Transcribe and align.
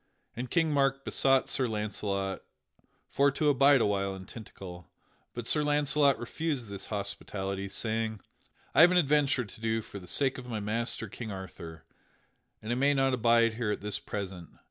And 0.35 0.49
King 0.49 0.71
Mark 0.73 1.05
besought 1.05 1.47
Sir 1.47 1.67
Launcelot 1.67 2.41
for 3.07 3.29
to 3.29 3.49
abide 3.49 3.81
a 3.81 3.85
while 3.85 4.15
in 4.15 4.25
Tintagel; 4.25 4.87
but 5.35 5.45
Sir 5.45 5.63
Launcelot 5.63 6.17
refused 6.17 6.69
this 6.69 6.87
hospitality, 6.87 7.69
saying: 7.69 8.19
"I 8.73 8.81
have 8.81 8.89
an 8.89 8.97
adventure 8.97 9.45
to 9.45 9.61
do 9.61 9.83
for 9.83 9.99
the 9.99 10.07
sake 10.07 10.39
of 10.39 10.47
my 10.47 10.59
master, 10.59 11.07
King 11.07 11.31
Arthur, 11.31 11.85
and 12.63 12.71
I 12.71 12.75
may 12.77 12.95
not 12.95 13.13
abide 13.13 13.53
here 13.53 13.69
at 13.69 13.81
this 13.81 13.99
present. 13.99 14.49